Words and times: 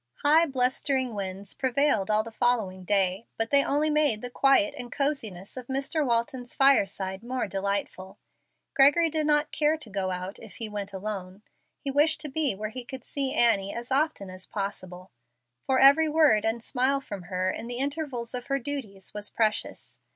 High, 0.23 0.47
blustering 0.47 1.13
winds 1.13 1.53
prevailed 1.53 2.09
all 2.09 2.23
the 2.23 2.31
following 2.31 2.85
day, 2.85 3.27
but 3.37 3.51
they 3.51 3.63
only 3.63 3.91
made 3.91 4.23
the 4.23 4.31
quiet 4.31 4.73
and 4.75 4.91
cosiness 4.91 5.57
of 5.57 5.67
Mr. 5.67 6.03
Walton's 6.03 6.55
fireside 6.55 7.21
more 7.21 7.45
delightful. 7.45 8.17
Gregory 8.73 9.11
did 9.11 9.27
not 9.27 9.51
care 9.51 9.77
to 9.77 9.89
go 9.91 10.09
out 10.09 10.39
if 10.39 10.55
he 10.55 10.67
went 10.67 10.91
alone. 10.91 11.43
He 11.83 11.91
wished 11.91 12.19
to 12.21 12.29
be 12.29 12.55
where 12.55 12.69
he 12.71 12.83
could 12.83 13.03
see 13.03 13.35
Annie 13.35 13.75
as 13.75 13.91
often 13.91 14.31
as 14.31 14.47
possible, 14.47 15.11
for 15.67 15.79
every 15.79 16.09
word 16.09 16.45
and 16.45 16.63
smile 16.63 16.99
from 16.99 17.21
her 17.25 17.51
in 17.51 17.67
the 17.67 17.77
intervals 17.77 18.33
of 18.33 18.47
her 18.47 18.57
duties 18.57 19.13
was 19.13 19.29
precious. 19.29 19.99